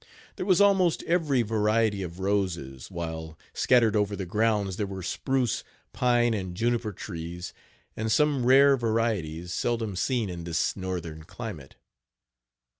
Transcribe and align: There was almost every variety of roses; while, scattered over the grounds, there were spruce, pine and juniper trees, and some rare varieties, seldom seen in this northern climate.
There 0.35 0.47
was 0.47 0.59
almost 0.59 1.03
every 1.03 1.43
variety 1.43 2.01
of 2.01 2.19
roses; 2.19 2.89
while, 2.89 3.37
scattered 3.53 3.95
over 3.95 4.15
the 4.15 4.25
grounds, 4.25 4.77
there 4.77 4.87
were 4.87 5.03
spruce, 5.03 5.63
pine 5.93 6.33
and 6.33 6.55
juniper 6.57 6.91
trees, 6.91 7.53
and 7.95 8.11
some 8.11 8.43
rare 8.43 8.75
varieties, 8.75 9.53
seldom 9.53 9.95
seen 9.95 10.27
in 10.27 10.43
this 10.43 10.75
northern 10.75 11.21
climate. 11.25 11.75